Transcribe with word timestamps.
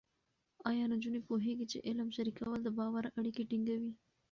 ایا 0.69 0.83
نجونې 0.93 1.19
پوهېږي 1.27 1.65
چې 1.71 1.77
علم 1.87 2.07
شریکول 2.17 2.59
د 2.63 2.69
باور 2.77 3.03
اړیکې 3.19 3.43
ټینګوي؟ 3.49 3.91